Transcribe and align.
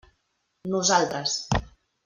Nosaltres. 0.71 1.37